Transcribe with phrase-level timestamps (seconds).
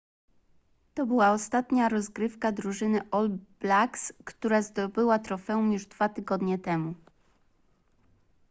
[0.93, 6.93] to była ostatnia rozgrywka drużyny all blacks która zdobyła trofeum już dwa tygodnie temu